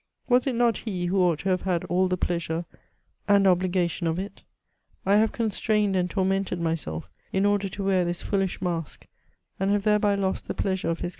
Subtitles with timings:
[0.27, 2.65] Was it not he who ought to have had all the pleasure
[3.27, 4.41] an obligation of it: J!
[5.05, 9.03] I have constrained and tormented mysdf, in order to wet^i^^this foolish i^ask^
[9.59, 11.09] and have thereby lost the pleasure pf hi»?'